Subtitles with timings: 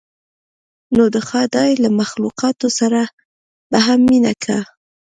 [0.95, 3.01] نو د خداى له مخلوقاتو سره
[3.71, 4.59] به هم مينه کا.